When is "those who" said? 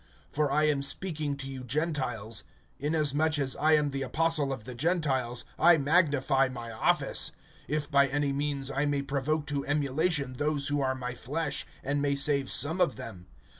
10.37-10.81